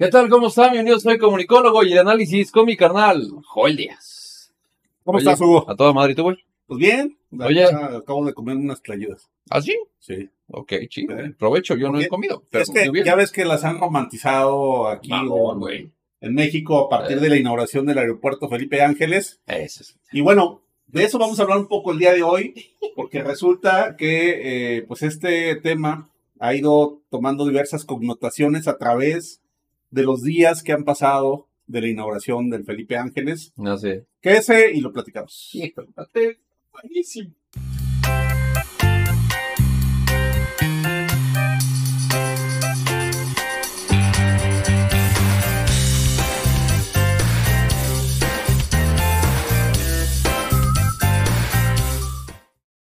[0.00, 0.30] ¿Qué tal?
[0.30, 0.72] ¿Cómo están?
[0.72, 4.50] Bienvenidos, soy comunicólogo y de análisis con mi carnal, Joel Díaz.
[5.04, 5.68] ¿Cómo Oye, estás, Hugo?
[5.68, 6.38] A toda madre, ¿y tú, güey?
[6.66, 7.18] Pues bien.
[7.38, 7.64] Oye.
[7.64, 9.28] Acabo de comer unas tlayudas.
[9.50, 9.76] ¿Ah, sí?
[9.98, 10.30] Sí.
[10.48, 11.14] Ok, chido.
[11.22, 11.32] Sí.
[11.38, 12.42] Provecho, yo no he comido.
[12.48, 15.10] Pero es que ya ves que las han romantizado aquí
[16.22, 17.20] en México a partir Eh.
[17.20, 19.42] de la inauguración del aeropuerto Felipe Ángeles.
[19.46, 19.98] Ese es.
[20.12, 22.54] Y bueno, de eso vamos a hablar un poco el día de hoy,
[22.96, 26.08] porque resulta que eh, pues este tema
[26.38, 29.42] ha ido tomando diversas connotaciones a través
[29.90, 33.52] de los días que han pasado de la inauguración del Felipe Ángeles.
[33.56, 34.06] No sé.
[34.20, 35.52] Que ese y lo platicamos.
[36.72, 37.34] Buenísimo.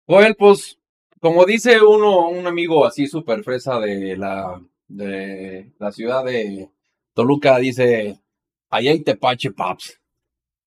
[0.06, 0.78] Joel, pues,
[1.20, 4.58] como dice uno, un amigo así súper fresa de la,
[4.88, 6.70] de la ciudad de
[7.18, 8.20] Toluca, dice,
[8.70, 9.98] allá hay tepache, paps.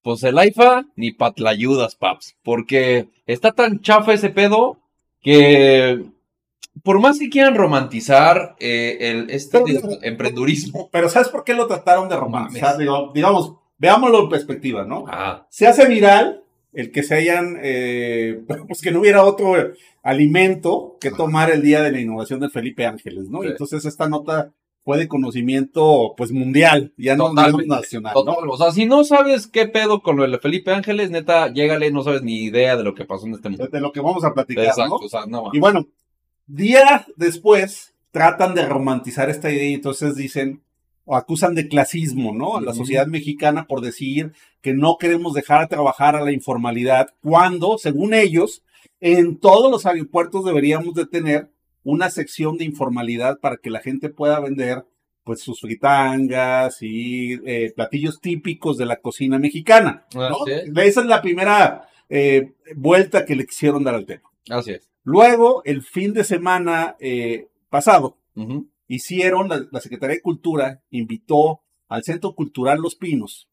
[0.02, 2.36] Pues el AIFA ni patlayudas, paps.
[2.44, 4.78] Porque está tan chafa ese pedo
[5.22, 6.04] que
[6.84, 10.90] por más que quieran romantizar eh, el, este Pero- de- emprendurismo.
[10.92, 12.78] Pero ¿sabes por qué lo trataron de romantizar?
[12.78, 15.06] Digo, digamos, veámoslo en perspectiva, ¿no?
[15.08, 19.54] Ah, Se hace viral el que se hayan, eh, pues que no hubiera otro
[20.04, 23.42] alimento que tomar el día de la inauguración del Felipe Ángeles, ¿no?
[23.42, 23.48] Sí.
[23.48, 24.52] Entonces esta nota
[24.84, 27.64] fue de conocimiento, pues mundial, ya no Totalmente.
[27.64, 28.52] digamos nacional, total, ¿no?
[28.52, 32.04] O sea, si no sabes qué pedo con lo de Felipe Ángeles, neta, llégale, no
[32.04, 33.68] sabes ni idea de lo que pasó en este mundo.
[33.68, 35.06] De lo que vamos a platicar, Exacto, ¿no?
[35.06, 35.88] o sea, no Y bueno,
[36.48, 40.64] días después tratan de romantizar esta idea y entonces dicen
[41.06, 42.58] o acusan de clasismo, ¿no?
[42.58, 47.78] A la sociedad mexicana por decir que no queremos dejar trabajar a la informalidad cuando,
[47.78, 48.64] según ellos,
[49.00, 51.51] en todos los aeropuertos deberíamos de tener
[51.84, 54.86] una sección de informalidad para que la gente pueda vender
[55.24, 60.06] pues sus fritangas y eh, platillos típicos de la cocina mexicana.
[60.76, 64.30] Esa es la primera eh, vuelta que le quisieron dar al tema.
[64.50, 64.90] Así es.
[65.04, 68.18] Luego, el fin de semana eh, pasado,
[68.88, 73.48] hicieron, la, la Secretaría de Cultura invitó al Centro Cultural Los Pinos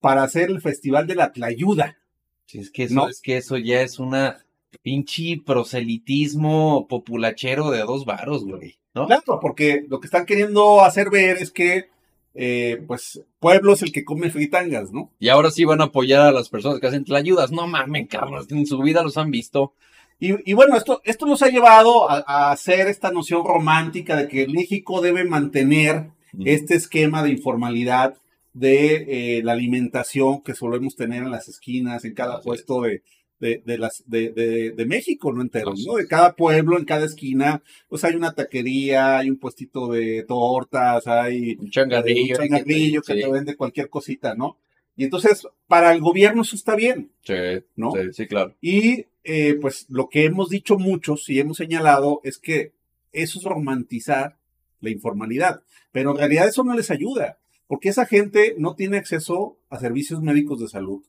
[0.00, 1.98] para hacer el Festival de la Tlayuda.
[2.46, 3.08] Sí, es que eso, No.
[3.08, 4.44] es que eso ya es una
[4.82, 8.76] pinche proselitismo populachero de dos varos, güey.
[8.94, 9.06] ¿No?
[9.06, 11.88] Claro, porque lo que están queriendo hacer ver es que,
[12.34, 15.12] eh, pues, pueblo es el que come fritangas, ¿no?
[15.20, 17.52] Y ahora sí van a apoyar a las personas que hacen ayudas.
[17.52, 19.74] No mamen, cabrón, en su vida los han visto.
[20.18, 24.28] Y, y bueno, esto, esto nos ha llevado a, a hacer esta noción romántica de
[24.28, 26.10] que México debe mantener
[26.44, 28.16] este esquema de informalidad
[28.52, 33.02] de eh, la alimentación que solemos tener en las esquinas, en cada puesto de,
[33.40, 35.94] de, de las, de, de- de México, no entero, ¿no?
[35.96, 41.06] De cada pueblo, en cada esquina, pues hay una taquería, hay un puestito de tortas,
[41.06, 42.34] hay Un changarrillo.
[42.34, 44.58] un changarrillo que sí, te vende cualquier cosita, ¿no?
[44.96, 47.34] Y entonces, para el gobierno eso está bien, sí,
[47.76, 47.92] ¿no?
[47.92, 48.54] sí, sí, claro.
[48.60, 52.72] Y eh, pues lo que hemos dicho muchos y hemos señalado es que
[53.12, 54.36] eso es romantizar
[54.80, 55.62] la informalidad,
[55.92, 60.20] pero en realidad eso no les ayuda, porque esa gente no tiene acceso a servicios
[60.22, 61.02] médicos de salud,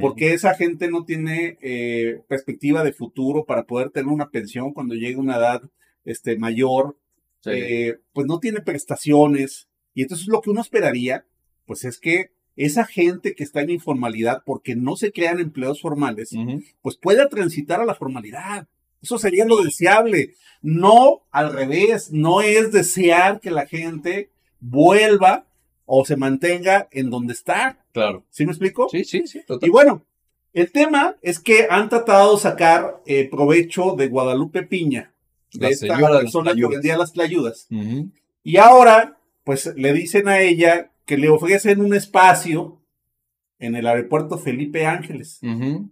[0.00, 4.94] porque esa gente no tiene eh, perspectiva de futuro para poder tener una pensión cuando
[4.94, 5.62] llegue una edad
[6.04, 6.96] este, mayor,
[7.40, 7.50] Sí.
[7.52, 11.26] eh, pues no tiene prestaciones, y entonces lo que uno esperaría,
[11.66, 16.30] pues es que esa gente que está en informalidad porque no se crean empleos formales,
[16.82, 18.68] pues pueda transitar a la formalidad.
[19.00, 20.34] Eso sería lo deseable.
[20.60, 25.46] No al revés, no es desear que la gente vuelva
[25.94, 27.84] o se mantenga en donde está.
[27.92, 28.24] Claro.
[28.30, 28.88] ¿Sí me explico?
[28.88, 30.06] Sí, sí, sí, Y bueno,
[30.54, 35.12] el tema es que han tratado de sacar eh, provecho de Guadalupe Piña,
[35.52, 37.66] de La esta persona que vendía las tlayudas.
[37.70, 38.08] Ujú.
[38.42, 42.80] Y ahora, pues le dicen a ella que le ofrecen un espacio
[43.58, 45.40] en el aeropuerto Felipe Ángeles.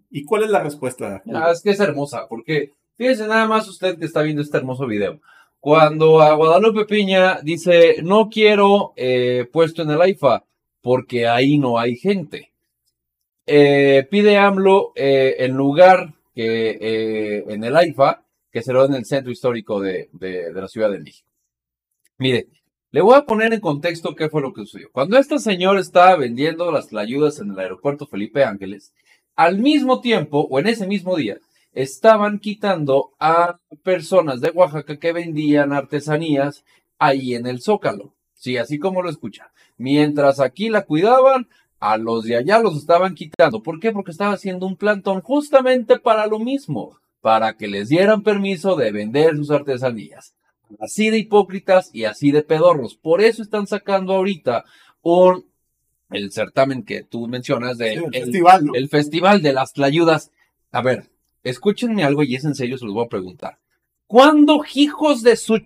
[0.09, 1.22] ¿Y cuál es la respuesta?
[1.31, 4.87] Ah, es que es hermosa, porque fíjese nada más usted que está viendo este hermoso
[4.87, 5.21] video.
[5.60, 10.45] Cuando a Guadalupe Piña dice, no quiero eh, puesto en el AIFA,
[10.80, 12.51] porque ahí no hay gente.
[13.47, 18.92] Eh, pide AMLO eh, en lugar que eh, en el AIFA, que se lo den
[18.92, 21.28] en el centro histórico de, de- la Ciudad de México.
[22.18, 22.47] Mire,
[22.91, 24.89] le voy a poner en contexto qué fue lo que sucedió.
[24.92, 28.92] Cuando esta señora estaba vendiendo las ayudas en el aeropuerto Felipe Ángeles,
[29.36, 31.39] al mismo tiempo, o en ese mismo día,
[31.72, 36.65] estaban quitando a personas de Oaxaca que vendían artesanías
[36.99, 38.15] ahí en el Zócalo.
[38.34, 39.53] Sí, así como lo escucha.
[39.77, 41.49] Mientras aquí la cuidaban,
[41.81, 43.63] a los de allá los estaban quitando.
[43.63, 43.91] ¿Por qué?
[43.93, 48.93] Porque estaba haciendo un plantón justamente para lo mismo, para que les dieran permiso de
[48.93, 50.34] vender sus artesanías.
[50.78, 52.95] Así de hipócritas y así de pedorros.
[52.95, 54.65] Por eso están sacando ahorita
[55.03, 55.47] un,
[56.11, 58.75] el certamen que tú mencionas de Sí, el el, festival, ¿no?
[58.75, 60.31] el festival de las tlayudas.
[60.71, 61.11] A ver,
[61.42, 63.59] escúchenme algo y es en serio, se los voy a preguntar.
[64.07, 65.60] ¿Cuándo, hijos de su...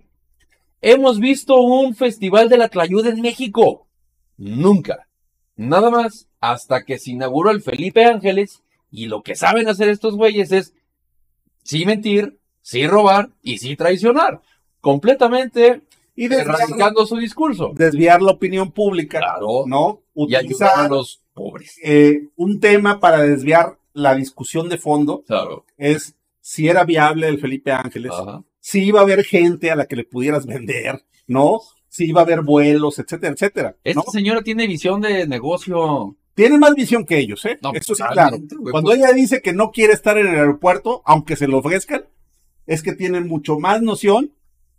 [0.82, 3.86] hemos visto un festival de la tlayuda en México?
[4.36, 5.08] Nunca.
[5.56, 10.16] Nada más hasta que se inauguró el Felipe Ángeles y lo que saben hacer estos
[10.16, 10.74] güeyes es
[11.62, 14.42] sí mentir, sí robar y sí traicionar.
[14.80, 15.80] Completamente
[16.14, 17.72] Y desviar, erradicando su discurso.
[17.74, 19.64] desviar la opinión pública, Claro.
[19.66, 20.02] ¿no?
[20.14, 21.78] Y ayudar a Utilizar los pobres.
[21.82, 25.64] eh, un tema para desviar la discusión de fondo Claro.
[25.78, 28.42] es si era viable el Felipe Ángeles, Ajá.
[28.60, 31.60] si iba a haber gente a la que le pudieras vender, ¿no?
[31.88, 33.76] Si iba a haber vuelos, etcétera, etcétera.
[33.82, 36.16] Esta señora tiene visión de negocio.
[36.34, 37.58] Tiene más visión que ellos, ¿eh?
[37.62, 38.36] No, sí, claro.
[38.58, 41.58] güey, Cuando pues- ella dice que no quiere estar en el aeropuerto, aunque se lo
[41.58, 42.06] ofrezcan,
[42.66, 44.32] es que tiene mucho más noción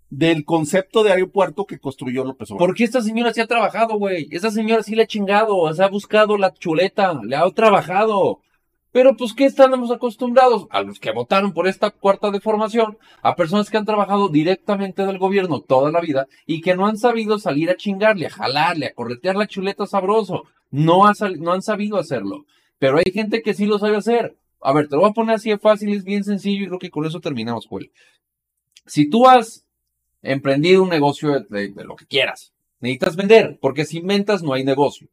[0.10, 2.68] del concepto de aeropuerto que construyó López Obrador.
[2.68, 4.28] Porque esta señora sí ha trabajado, güey.
[4.32, 8.40] Esta señora sí le ha chingado, se ha buscado la chuleta, le ha trabajado.
[8.96, 10.68] Pero pues, ¿qué estamos acostumbrados?
[10.70, 15.18] A los que votaron por esta cuarta deformación, a personas que han trabajado directamente del
[15.18, 18.94] gobierno toda la vida y que no han sabido salir a chingarle, a jalarle, a
[18.94, 20.44] corretear la chuleta sabroso.
[20.72, 22.46] No, ha no han sabido hacerlo.
[22.80, 24.38] Pero hay gente que sí lo sabe hacer.
[24.62, 26.80] A ver, te lo voy a poner así de fácil, es bien sencillo y creo
[26.80, 27.92] que con eso terminamos, Joel.
[28.86, 29.66] Si tú has
[30.22, 35.10] emprendido un negocio de, lo que quieras, necesitas vender, porque si inventas no hay negocio.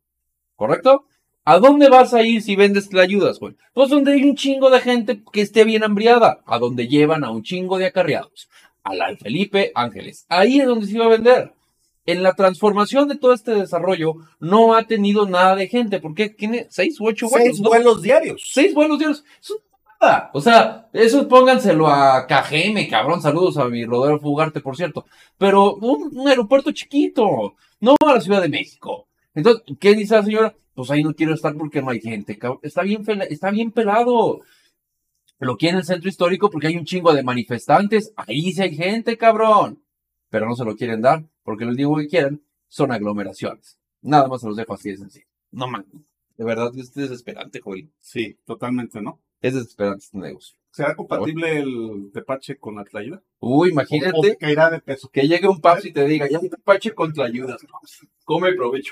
[0.54, 1.06] ¿Correcto?
[1.44, 3.54] ¿A dónde vas a ir si vendes la ayudas, güey?
[3.74, 7.30] Pues donde hay un chingo de gente que esté bien hambriada, a donde llevan a
[7.30, 8.48] un chingo de acarreados,
[8.84, 10.24] a la Felipe Ángeles.
[10.28, 11.52] Ahí es donde se iba a vender.
[12.06, 16.66] En la transformación de todo este desarrollo no ha tenido nada de gente, porque tiene
[16.70, 17.68] seis u ocho vuelos, Seis ¿no?
[17.70, 18.42] vuelos diarios.
[18.52, 19.24] Seis vuelos diarios.
[19.40, 19.60] Es una
[20.00, 20.30] mamada.
[20.34, 23.20] O sea, eso pónganselo a KGM, cabrón.
[23.22, 25.06] Saludos a mi Rodolfo Ugarte, por cierto.
[25.38, 29.06] Pero un, un aeropuerto chiquito, no a la Ciudad de México.
[29.34, 30.54] Entonces, ¿qué dice la señora?
[30.74, 32.60] Pues ahí no quiero estar porque no hay gente, cabrón.
[32.62, 34.40] Está bien, está bien pelado.
[35.38, 38.12] Lo quiere en el centro histórico porque hay un chingo de manifestantes.
[38.16, 39.82] Ahí sí hay gente, cabrón.
[40.30, 43.78] Pero no se lo quieren dar porque lo único que quieren son aglomeraciones.
[44.00, 45.26] Nada más se los dejo así de sencillo.
[45.50, 45.86] No mames.
[46.36, 47.90] De verdad, es desesperante, Joel.
[48.00, 49.20] Sí, totalmente, ¿no?
[49.42, 50.56] Es desesperante este negocio.
[50.70, 53.22] ¿Será compatible el tepache con la tlayuda?
[53.40, 55.10] Uy, ¿O- imagínate o caerá de peso?
[55.12, 57.60] que llegue un paps y te diga, ya te pache contra ayudas.
[58.24, 58.90] Come provecho.